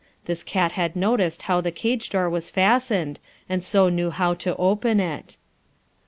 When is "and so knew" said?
3.47-4.09